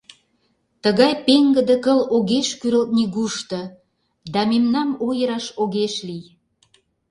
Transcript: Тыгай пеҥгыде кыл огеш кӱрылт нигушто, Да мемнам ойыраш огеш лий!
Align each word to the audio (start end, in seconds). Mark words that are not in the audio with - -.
Тыгай 0.83 1.13
пеҥгыде 1.25 1.75
кыл 1.85 1.99
огеш 2.15 2.47
кӱрылт 2.59 2.89
нигушто, 2.97 3.61
Да 4.33 4.41
мемнам 4.49 4.89
ойыраш 5.07 5.45
огеш 5.61 5.93
лий! 6.07 6.25